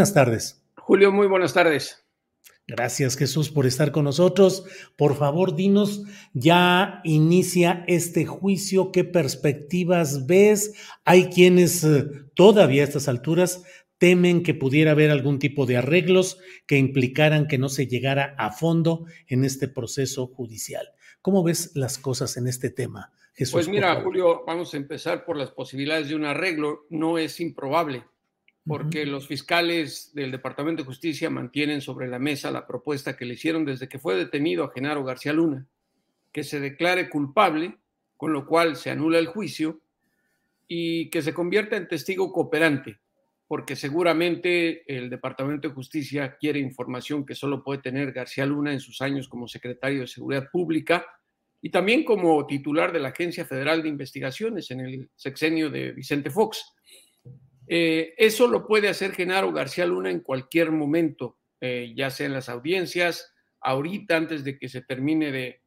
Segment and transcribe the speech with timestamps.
[0.00, 0.64] Buenas tardes.
[0.76, 2.06] Julio, muy buenas tardes.
[2.66, 4.64] Gracias Jesús por estar con nosotros.
[4.96, 10.72] Por favor, dinos, ya inicia este juicio, ¿qué perspectivas ves?
[11.04, 13.62] Hay quienes eh, todavía a estas alturas
[13.98, 18.52] temen que pudiera haber algún tipo de arreglos que implicaran que no se llegara a
[18.52, 20.88] fondo en este proceso judicial.
[21.20, 23.52] ¿Cómo ves las cosas en este tema, Jesús?
[23.52, 26.86] Pues mira, Julio, vamos a empezar por las posibilidades de un arreglo.
[26.88, 28.02] No es improbable
[28.66, 33.34] porque los fiscales del Departamento de Justicia mantienen sobre la mesa la propuesta que le
[33.34, 35.66] hicieron desde que fue detenido a Genaro García Luna,
[36.32, 37.78] que se declare culpable,
[38.16, 39.80] con lo cual se anula el juicio
[40.68, 42.98] y que se convierta en testigo cooperante,
[43.48, 48.80] porque seguramente el Departamento de Justicia quiere información que solo puede tener García Luna en
[48.80, 51.06] sus años como secretario de Seguridad Pública
[51.62, 56.30] y también como titular de la Agencia Federal de Investigaciones en el sexenio de Vicente
[56.30, 56.64] Fox.
[57.72, 62.32] Eh, eso lo puede hacer Genaro García Luna en cualquier momento, eh, ya sea en
[62.32, 65.60] las audiencias, ahorita antes de que se termine de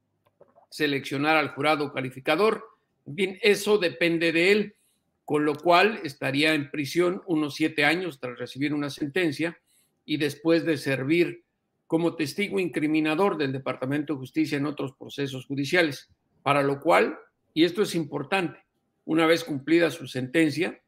[0.69, 2.65] seleccionar al jurado calificador.
[3.05, 4.75] Bien, eso depende de él,
[5.23, 9.57] con lo cual estaría en prisión unos siete años tras recibir una sentencia
[10.03, 11.45] y después de servir
[11.87, 16.09] como testigo incriminador del Departamento de Justicia en otros procesos judiciales,
[16.41, 17.17] para lo cual,
[17.53, 18.59] y esto es importante,
[19.05, 20.82] una vez cumplida su sentencia,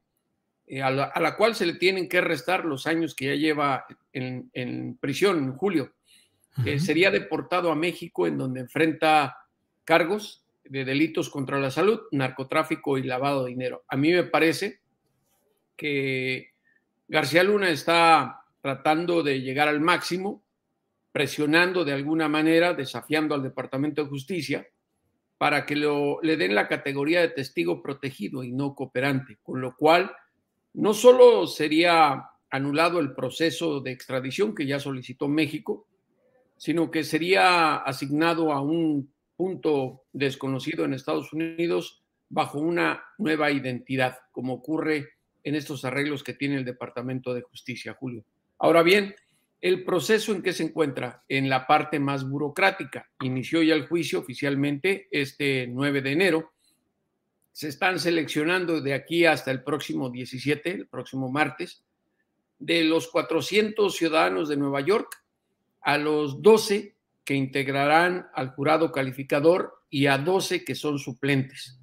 [0.68, 4.98] eh, a, la, cual se le tienen que restar los años que ya lleva en,
[5.00, 5.94] prisión en julio.
[6.80, 9.38] sería deportado a México, en donde enfrenta
[9.84, 13.84] cargos de delitos contra la salud, narcotráfico y lavado de dinero.
[13.88, 14.80] A mí me parece
[15.76, 16.52] que
[17.08, 20.44] García Luna está tratando de llegar al máximo,
[21.12, 24.68] presionando de alguna manera, desafiando al Departamento de Justicia
[25.38, 29.76] para que lo, le den la categoría de testigo protegido y no cooperante, con lo
[29.76, 30.12] cual
[30.76, 35.88] no solo sería anulado el proceso de extradición que ya solicitó México,
[36.58, 44.18] sino que sería asignado a un punto desconocido en Estados Unidos bajo una nueva identidad,
[44.32, 45.10] como ocurre
[45.44, 48.26] en estos arreglos que tiene el Departamento de Justicia, Julio.
[48.58, 49.16] Ahora bien,
[49.62, 53.10] el proceso en que se encuentra en la parte más burocrática.
[53.22, 56.55] Inició ya el juicio oficialmente este 9 de enero
[57.56, 61.86] se están seleccionando de aquí hasta el próximo 17, el próximo martes,
[62.60, 65.24] de los 400 ciudadanos de Nueva York
[65.80, 71.80] a los 12 que integrarán al jurado calificador y a 12 que son suplentes.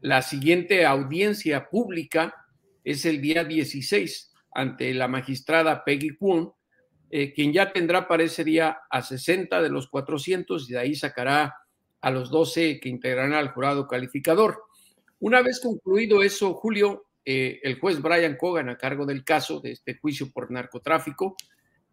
[0.00, 2.34] La siguiente audiencia pública
[2.82, 6.50] es el día 16 ante la magistrada Peggy Kwon,
[7.10, 10.94] eh, quien ya tendrá para ese día a 60 de los 400 y de ahí
[10.94, 11.56] sacará
[12.00, 14.62] a los 12 que integrarán al jurado calificador.
[15.24, 19.72] Una vez concluido eso, Julio, eh, el juez Brian Cogan, a cargo del caso de
[19.72, 21.34] este juicio por narcotráfico,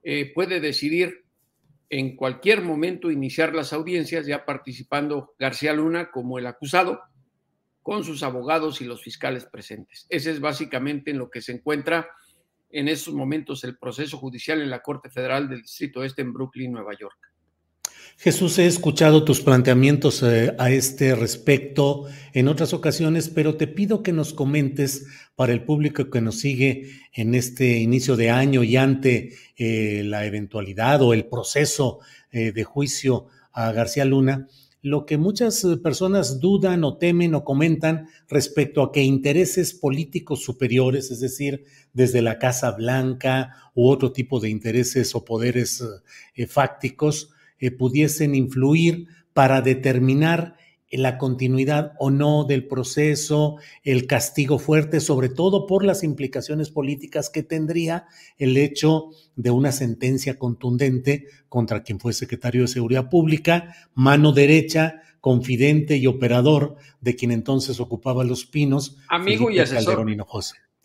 [0.04, 1.24] eh, puede decidir
[1.90, 7.00] en cualquier momento iniciar las audiencias, ya participando García Luna como el acusado,
[7.82, 10.08] con sus abogados y los fiscales presentes.
[10.10, 12.10] Ese es básicamente en lo que se encuentra
[12.70, 16.74] en estos momentos el proceso judicial en la Corte Federal del Distrito Este en Brooklyn,
[16.74, 17.31] Nueva York.
[18.18, 24.04] Jesús, he escuchado tus planteamientos eh, a este respecto en otras ocasiones, pero te pido
[24.04, 28.78] que nos comentes para el público que nos sigue en este inicio de año y
[28.78, 32.00] ante eh, la eventualidad o el proceso
[32.32, 34.48] eh, de juicio a García Luna,
[34.84, 41.10] lo que muchas personas dudan o temen o comentan respecto a que intereses políticos superiores,
[41.10, 45.84] es decir, desde la Casa Blanca u otro tipo de intereses o poderes
[46.36, 50.58] eh, fácticos, eh, pudiesen influir para determinar
[50.92, 57.30] la continuidad o no del proceso, el castigo fuerte, sobre todo por las implicaciones políticas
[57.30, 63.74] que tendría el hecho de una sentencia contundente contra quien fue secretario de Seguridad Pública,
[63.94, 68.98] mano derecha, confidente y operador de quien entonces ocupaba los pinos.
[69.08, 70.06] Amigo y asesor.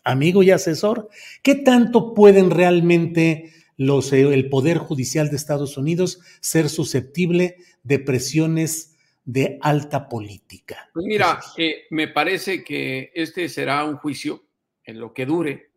[0.03, 1.09] Amigo y asesor.
[1.43, 7.99] ¿Qué tanto pueden realmente los, eh, el Poder Judicial de Estados Unidos ser susceptible de
[7.99, 10.89] presiones de alta política.
[10.93, 14.45] Pues mira, eh, me parece que este será un juicio
[14.83, 15.71] en lo que dure,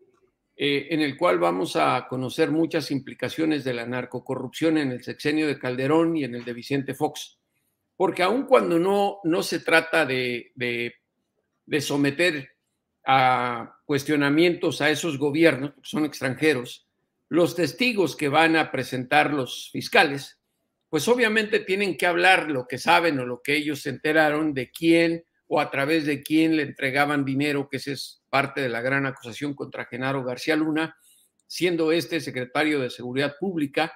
[0.56, 5.46] eh, en el cual vamos a conocer muchas implicaciones de la narcocorrupción en el sexenio
[5.48, 7.38] de Calderón y en el de Vicente Fox.
[7.96, 12.50] Porque aun cuando no, no se trata de, de, someter
[13.04, 16.89] a cuestionamientos a esos gobiernos, que son extranjeros,
[17.30, 20.40] los testigos que van a presentar los fiscales
[20.90, 24.70] pues obviamente tienen que hablar lo que saben o lo que ellos se enteraron de
[24.72, 28.80] quién o a través de quién le entregaban dinero, que esa es parte de la
[28.80, 30.96] gran acusación contra Genaro García Luna,
[31.46, 33.92] siendo este secretario de Seguridad Pública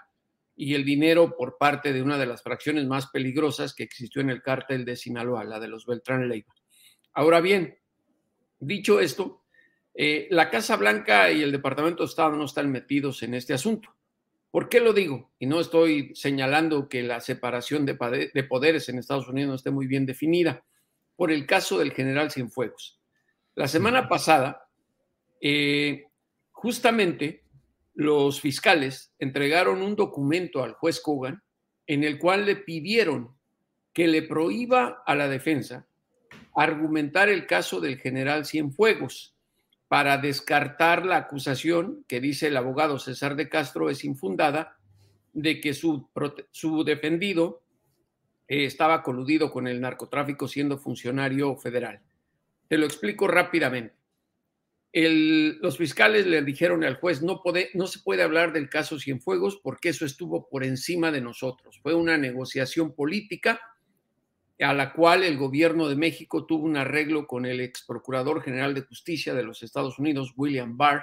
[0.57, 4.31] y el dinero por parte de una de las fracciones más peligrosas que existió en
[4.31, 6.55] el cártel de Sinaloa, la de los Beltrán Leiva.
[7.13, 7.77] Ahora bien,
[8.61, 9.44] dicho esto,
[9.95, 13.95] eh, la Casa Blanca y el Departamento de Estado no están metidos en este asunto.
[14.51, 15.33] ¿Por qué lo digo?
[15.39, 17.95] Y no estoy señalando que la separación de,
[18.49, 20.65] poderes en Estados Unidos no esté muy bien definida.
[21.17, 23.01] Por el caso del general Cienfuegos.
[23.55, 24.69] La semana pasada,
[25.41, 26.07] eh,
[26.51, 27.45] justamente
[27.95, 31.43] los fiscales entregaron un documento al juez Kogan
[31.87, 33.37] en el cual le pidieron
[33.93, 35.87] que le prohíba a la defensa
[36.57, 39.34] argumentar el caso del general Cienfuegos
[39.95, 44.77] para descartar la acusación que dice el abogado César de Castro es infundada
[45.33, 46.09] de que su,
[46.51, 47.63] su defendido
[48.49, 52.01] eh, estaba coludido con el narcotráfico siendo funcionario federal.
[52.67, 53.95] Te lo explico rápidamente.
[54.93, 59.61] los fiscales le dijeron al juez, no, puede, no se puede hablar del caso Cienfuegos
[59.63, 61.79] porque eso estuvo por encima de nosotros.
[61.81, 63.61] Fue una negociación política
[64.61, 68.75] a la cual el gobierno de México tuvo un arreglo con el ex procurador general
[68.75, 71.03] de justicia de los Estados Unidos, William Barr,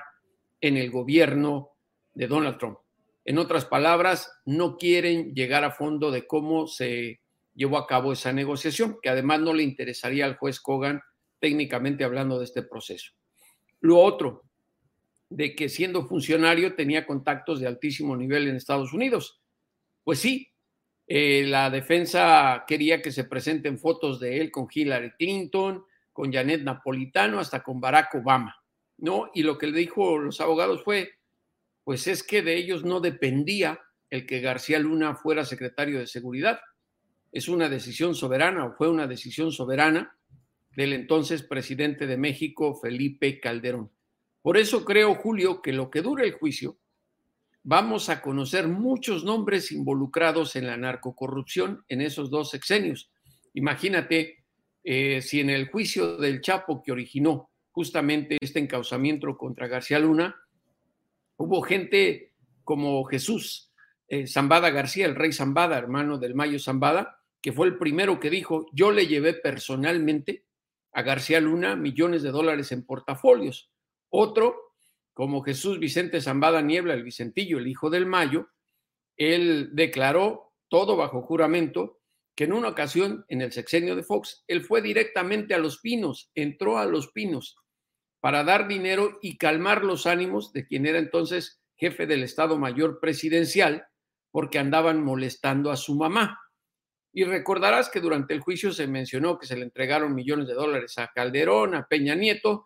[0.61, 1.71] en el gobierno
[2.13, 2.77] de Donald Trump.
[3.25, 7.19] En otras palabras, no quieren llegar a fondo de cómo se
[7.53, 11.01] llevó a cabo esa negociación, que además no le interesaría al juez Kogan
[11.39, 13.11] técnicamente hablando de este proceso.
[13.81, 14.43] Lo otro,
[15.31, 19.41] de que siendo funcionario tenía contactos de altísimo nivel en Estados Unidos.
[20.03, 20.50] Pues sí,
[21.13, 26.61] eh, la defensa quería que se presenten fotos de él con Hillary Clinton, con Janet
[26.61, 28.55] Napolitano, hasta con Barack Obama,
[28.97, 29.29] ¿no?
[29.33, 31.15] Y lo que le dijo los abogados fue,
[31.83, 36.61] pues es que de ellos no dependía el que García Luna fuera secretario de Seguridad.
[37.33, 40.15] Es una decisión soberana o fue una decisión soberana
[40.77, 43.91] del entonces presidente de México, Felipe Calderón.
[44.41, 46.77] Por eso creo, Julio, que lo que dure el juicio
[47.63, 53.11] vamos a conocer muchos nombres involucrados en la narcocorrupción en esos dos sexenios.
[53.53, 54.43] Imagínate
[54.83, 60.35] eh, si en el juicio del Chapo que originó justamente este encauzamiento contra García Luna,
[61.37, 63.71] hubo gente como Jesús
[64.07, 68.29] eh, Zambada García, el rey Zambada, hermano del Mayo Zambada, que fue el primero que
[68.29, 70.45] dijo, yo le llevé personalmente
[70.93, 73.71] a García Luna millones de dólares en portafolios.
[74.09, 74.70] Otro,
[75.13, 78.49] como Jesús Vicente Zambada Niebla, el Vicentillo, el hijo del Mayo,
[79.17, 81.99] él declaró todo bajo juramento
[82.35, 86.31] que en una ocasión, en el sexenio de Fox, él fue directamente a Los Pinos,
[86.33, 87.57] entró a Los Pinos
[88.21, 92.99] para dar dinero y calmar los ánimos de quien era entonces jefe del Estado Mayor
[92.99, 93.87] Presidencial,
[94.29, 96.39] porque andaban molestando a su mamá.
[97.11, 100.97] Y recordarás que durante el juicio se mencionó que se le entregaron millones de dólares
[100.99, 102.65] a Calderón, a Peña Nieto,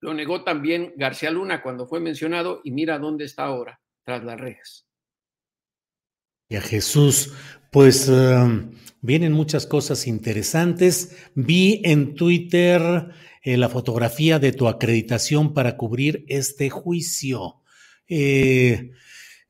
[0.00, 4.40] Lo negó también García Luna cuando fue mencionado y mira dónde está ahora, tras las
[4.40, 4.86] rejas.
[6.48, 7.32] Y a Jesús,
[7.70, 11.16] pues um, vienen muchas cosas interesantes.
[11.34, 13.10] Vi en Twitter
[13.42, 17.62] eh, la fotografía de tu acreditación para cubrir este juicio.
[18.08, 18.90] Eh,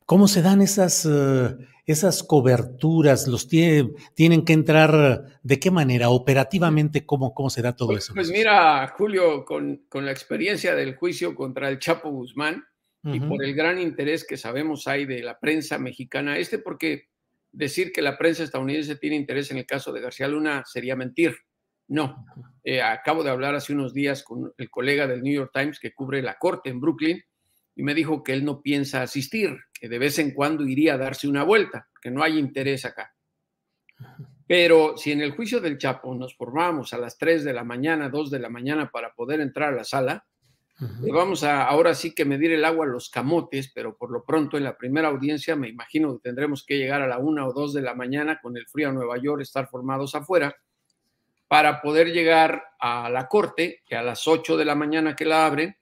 [0.04, 1.56] ¿Cómo se dan esas, uh,
[1.90, 3.26] esas coberturas?
[3.28, 6.10] ¿Los tiene, tienen que entrar de qué manera?
[6.10, 8.14] Operativamente, ¿cómo, cómo se da todo Pues, eso?
[8.14, 12.64] pues mira, Julio, con, con la experiencia del juicio contra el Chapo Guzmán
[13.02, 17.08] y por el gran interés que sabemos hay de la prensa mexicana, este porque
[17.50, 21.34] decir que la prensa estadounidense tiene interés en el caso de García Luna sería mentir.
[21.88, 22.24] No,
[22.62, 25.94] Eh, acabo de hablar hace unos días con el colega del New York Times que
[25.94, 27.22] cubre la corte en Brooklyn
[27.74, 30.98] y me dijo que él no piensa asistir, que de vez en cuando iría a
[30.98, 33.14] darse una vuelta, que no hay interés acá.
[34.46, 38.10] Pero si en el juicio del Chapo nos formábamos a las 3 de la mañana,
[38.10, 40.26] 2 de la mañana para poder entrar a la sala,
[41.02, 44.24] le vamos a ahora sí que medir el agua a los camotes, pero por lo
[44.24, 47.52] pronto en la primera audiencia me imagino que tendremos que llegar a la 1 o
[47.52, 50.56] 2 de la mañana con el frío a Nueva York, estar formados afuera,
[51.48, 55.46] para poder llegar a la corte, que a las 8 de la mañana que la
[55.46, 55.76] abren,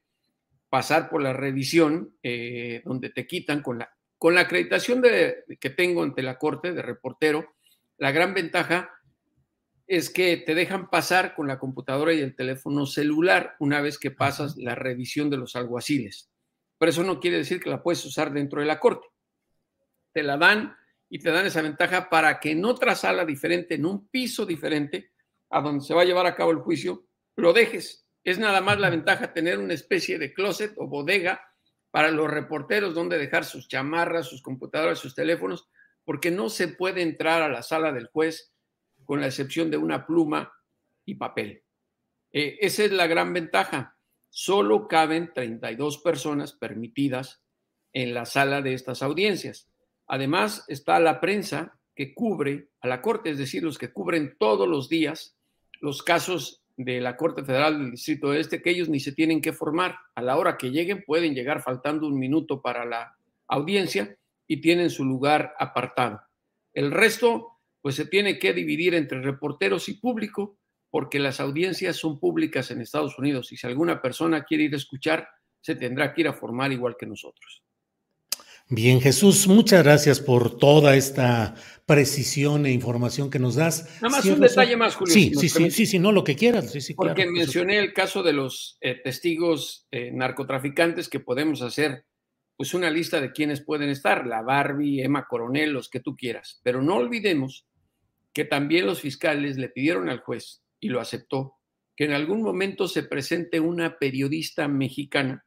[0.69, 5.71] pasar por la revisión, eh, donde te quitan con la, con la acreditación de, que
[5.71, 7.55] tengo ante la corte de reportero,
[7.97, 8.91] la gran ventaja
[9.87, 14.11] es que te dejan pasar con la computadora y el teléfono celular una vez que
[14.11, 16.31] pasas la revisión de los alguaciles.
[16.79, 19.07] Pero eso no quiere decir que la puedes usar dentro de la corte.
[20.13, 20.77] Te la dan
[21.09, 25.13] y te dan esa ventaja para que en otra sala diferente, en un piso diferente,
[25.51, 27.07] a donde se va a llevar a cabo el juicio,
[27.37, 28.08] lo dejes.
[28.25, 31.41] Es nada más la ventaja tener una especie de closet o bodega
[31.91, 35.69] para los reporteros donde dejar sus chamarras, sus computadoras, sus teléfonos,
[36.05, 38.53] porque no se puede entrar a la sala del juez
[39.05, 40.53] con la excepción de una pluma
[41.05, 41.65] y papel.
[42.33, 43.97] Eh, esa es la gran ventaja.
[44.29, 47.43] Solo caben 32 personas permitidas
[47.93, 49.71] en la sala de estas audiencias.
[50.07, 54.69] Además, está la prensa que cubre a la Corte, es decir, los que cubren todos
[54.69, 55.39] los días
[55.81, 59.53] los casos de la Corte Federal del Distrito Este, que ellos ni se tienen que
[59.53, 59.97] formar.
[60.15, 63.17] A la hora que lleguen, pueden llegar faltando un minuto para la
[63.49, 64.17] audiencia
[64.47, 66.23] y tienen su lugar apartado.
[66.73, 70.57] El resto, pues se tiene que dividir entre reporteros y público,
[70.89, 74.79] porque las audiencias son públicas en Estados Unidos y si alguna persona quiere ir a
[74.79, 75.29] escuchar,
[75.61, 77.65] se tendrá que ir a formar igual que nosotros.
[78.71, 81.55] Bien, Jesús, muchas gracias por toda esta
[81.87, 83.89] precisión e información que nos das.
[84.03, 85.15] Nada más Cierro un detalle más, Julio.
[85.15, 86.71] Sí, sí, sí, sí, sí, no lo que quieras.
[86.71, 91.63] Sí, sí, Porque claro, mencioné el caso de los eh, testigos eh, narcotraficantes que podemos
[91.63, 92.05] hacer,
[92.59, 96.61] pues una lista de quienes pueden estar, la Barbie, Emma Coronel, los que tú quieras.
[96.63, 97.67] Pero no olvidemos
[98.35, 101.55] que también los fiscales le pidieron al juez, y lo aceptó,
[101.97, 105.47] que en algún momento se presente una periodista mexicana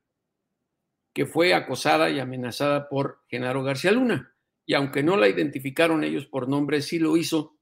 [1.14, 4.34] que fue acosada y amenazada por Genaro García Luna.
[4.66, 7.58] Y aunque no la identificaron ellos por nombre, sí lo hizo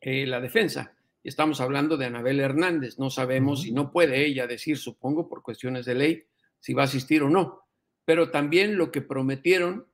[0.00, 0.96] eh, la defensa.
[1.24, 2.98] Estamos hablando de Anabel Hernández.
[2.98, 3.66] No sabemos Ujú.
[3.66, 6.24] si no puede ella decir, supongo, por cuestiones de ley,
[6.60, 7.62] si va a asistir o no.
[8.04, 9.86] Pero también lo que prometieron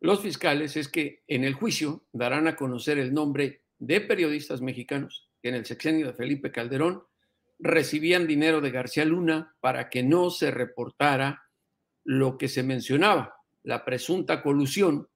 [0.00, 5.28] los fiscales es que en el juicio darán a conocer el nombre de periodistas mexicanos
[5.42, 7.04] que en el sexenio de Felipe Calderón
[7.58, 11.47] recibían dinero de García Luna para que no se reportara
[12.08, 15.08] lo que se mencionaba, la presunta colusión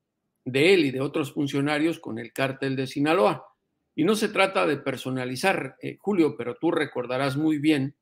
[0.44, 3.46] de él y de otros funcionarios con el cártel de Sinaloa.
[3.94, 7.96] Y no se trata de personalizar, eh, Julio, pero tú recordarás muy bien,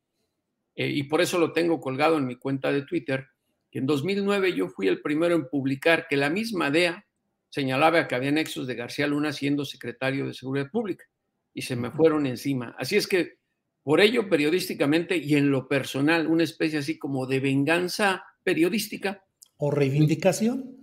[0.74, 3.28] eh, y por eso lo tengo colgado en mi cuenta de Twitter,
[3.70, 7.06] que en 2009 yo fui el primero en publicar que la misma DEA
[7.48, 11.04] señalaba que había nexos de García Luna siendo secretario de Seguridad Pública
[11.54, 12.74] y se me fueron encima.
[12.76, 13.38] Así es que
[13.84, 19.24] por ello periodísticamente y en lo personal, una especie así como de venganza periodística,
[19.62, 20.78] ¿O reivindicación?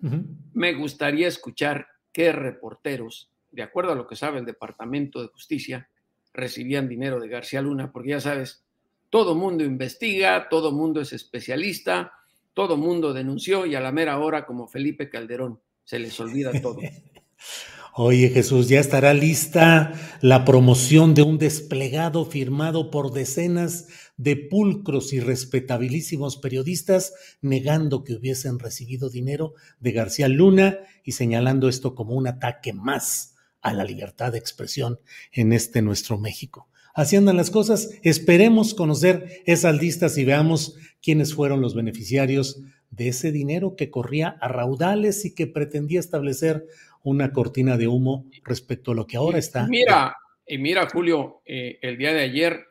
[0.54, 5.90] Me gustaría escuchar qué reporteros, de acuerdo a lo que sabe el Departamento de Justicia,
[6.32, 8.64] recibían dinero de García Luna, porque ya sabes,
[9.10, 12.14] todo mundo investiga, todo mundo es especialista,
[12.54, 16.78] todo mundo denunció y a la mera hora, como Felipe Calderón, se les olvida todo.
[18.00, 23.88] Oye Jesús, ya estará lista la promoción de un desplegado firmado por decenas
[24.18, 31.70] de pulcros y respetabilísimos periodistas negando que hubiesen recibido dinero de García Luna y señalando
[31.70, 35.00] esto como un ataque más a la libertad de expresión
[35.32, 36.70] en este nuestro México.
[36.94, 37.90] Así andan las cosas.
[38.04, 42.62] Esperemos conocer esas listas y veamos quiénes fueron los beneficiarios
[42.92, 46.68] de ese dinero que corría a raudales y que pretendía establecer
[47.04, 49.68] una cortina de humo respecto a lo que ahora está.
[49.68, 52.66] Mira, y mira, Julio, eh, el día de ayer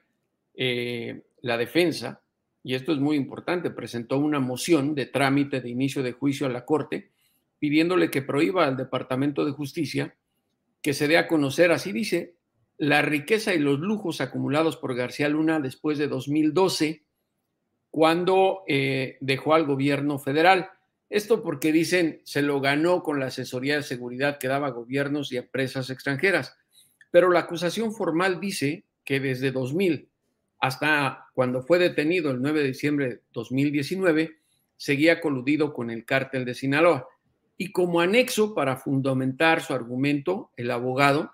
[0.54, 2.23] eh, la defensa,
[2.62, 6.50] y esto es muy importante, presentó una moción de trámite de inicio de juicio a
[6.50, 7.11] la Corte
[7.59, 10.16] pidiéndole que prohíba al Departamento de Justicia
[10.83, 12.37] que se dé a conocer, así dice,
[12.78, 17.04] la riqueza y los lujos acumulados por García Luna después de 2012,
[17.90, 20.68] cuando eh, dejó al gobierno federal.
[21.08, 25.36] Esto porque dicen se lo ganó con la asesoría de seguridad que daba gobiernos y
[25.36, 26.56] empresas extranjeras.
[27.10, 30.10] Pero la acusación formal dice que desde 2000
[30.58, 34.38] hasta cuando fue detenido el 9 de diciembre de 2019,
[34.76, 37.08] seguía coludido con el cártel de Sinaloa.
[37.58, 41.32] Y como anexo para fundamentar su argumento, el abogado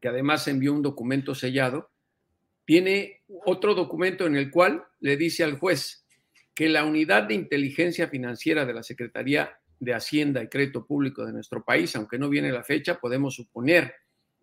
[0.00, 1.90] que además envió un documento sellado,
[2.64, 6.05] tiene otro documento en el cual le dice al juez
[6.56, 11.34] que la unidad de inteligencia financiera de la Secretaría de Hacienda y Crédito Público de
[11.34, 13.92] nuestro país, aunque no viene la fecha, podemos suponer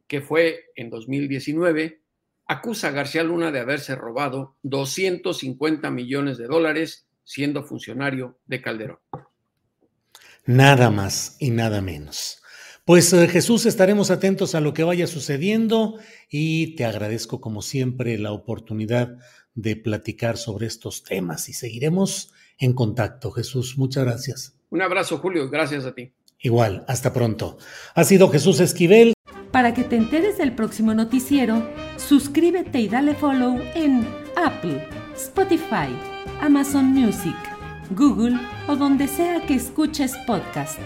[0.08, 2.01] que fue en 2019,
[2.46, 9.00] acusa a García Luna de haberse robado 250 millones de dólares siendo funcionario de Calderón.
[10.46, 12.43] Nada más y nada menos.
[12.86, 15.98] Pues eh, Jesús, estaremos atentos a lo que vaya sucediendo
[16.29, 19.17] y te agradezco como siempre la oportunidad
[19.55, 23.31] de platicar sobre estos temas y seguiremos en contacto.
[23.31, 24.55] Jesús, muchas gracias.
[24.69, 26.12] Un abrazo, Julio, gracias a ti.
[26.39, 27.57] Igual, hasta pronto.
[27.95, 29.13] Ha sido Jesús Esquivel.
[29.51, 31.67] Para que te enteres del próximo noticiero,
[31.98, 35.95] suscríbete y dale follow en Apple, Spotify,
[36.41, 37.36] Amazon Music,
[37.91, 40.79] Google o donde sea que escuches podcast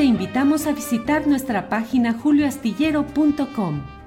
[0.00, 3.99] te invitamos a visitar nuestra página julioastillero.com.